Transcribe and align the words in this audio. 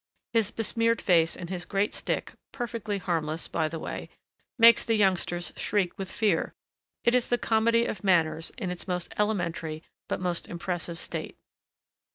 His 0.33 0.49
besmeared 0.49 0.99
face 0.99 1.37
and 1.37 1.47
his 1.51 1.63
great 1.63 1.93
stick 1.93 2.33
perfectly 2.51 2.97
harmless, 2.97 3.47
by 3.47 3.67
the 3.67 3.77
way 3.77 4.09
makes 4.57 4.83
the 4.83 4.95
youngsters 4.95 5.53
shriek 5.55 5.95
with 5.95 6.11
fear. 6.11 6.55
It 7.03 7.13
is 7.13 7.27
the 7.27 7.37
comedy 7.37 7.85
of 7.85 8.03
manners 8.03 8.49
in 8.57 8.71
its 8.71 8.87
most 8.87 9.13
elementary 9.19 9.83
but 10.07 10.19
most 10.19 10.47
impressive 10.47 10.97
state. 10.97 11.37